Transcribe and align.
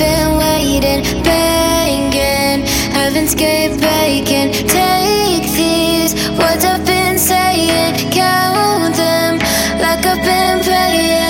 been 0.00 0.38
waiting, 0.38 1.02
begging, 1.22 2.64
heaven's 2.96 3.34
gate 3.34 3.78
breaking. 3.78 4.50
Take 4.66 5.46
these 5.52 6.14
words 6.38 6.64
I've 6.64 6.86
been 6.86 7.18
saying, 7.18 8.10
count 8.10 8.96
them 8.96 9.38
like 9.78 10.06
I've 10.06 10.24
been 10.24 10.64
praying. 10.64 11.29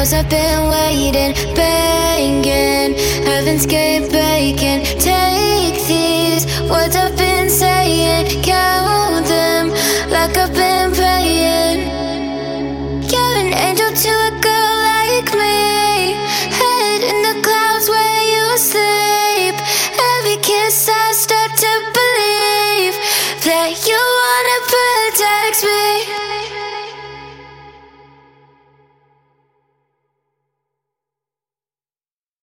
knows 0.00 0.14
I've 0.14 0.28
been 0.30 0.70
waiting, 0.70 1.32
begging. 1.54 2.94
Heaven's 3.24 3.66
gate 3.66 4.08
breaking. 4.10 4.80
Take 4.98 5.76
these 5.92 6.46
words 6.70 6.96
I've 6.96 7.16
been 7.18 7.50
saying, 7.50 8.42
count 8.42 9.26
them 9.26 9.68
like 10.08 10.34
I've 10.38 10.54
been 10.54 10.92
praying. 10.92 11.80
You're 13.12 13.36
an 13.44 13.52
angel 13.52 13.92
to 14.04 14.12
a 14.28 14.32
girl 14.48 14.74
like 14.92 15.28
me. 15.42 16.16
Head 16.60 17.00
in 17.10 17.18
the 17.28 17.36
clouds 17.44 17.86
where 17.92 18.22
you 18.34 18.46
sleep. 18.56 19.56
Every 20.12 20.38
kiss 20.40 20.88
I 20.88 21.12
start 21.12 21.52
to 21.64 21.72
believe 21.98 22.96
that 23.44 23.70
you 23.88 24.00
wanna 24.20 24.58
protect 24.72 25.58
me. 25.68 26.69